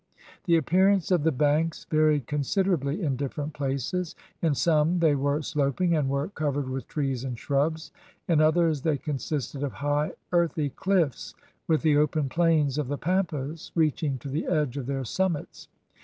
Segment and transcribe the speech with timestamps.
[0.45, 5.95] The appearance of the banks varied considerably in different places; in some they were sloping
[5.95, 7.91] and were covered with trees and shrubs,
[8.27, 11.35] in others they consisted of high earthy cliffs
[11.67, 15.67] with the open plains of the Pampas reaching to the edge of their summits.